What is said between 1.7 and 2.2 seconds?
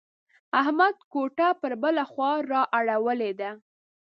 بله